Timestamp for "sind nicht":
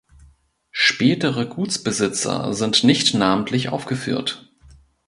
2.55-3.13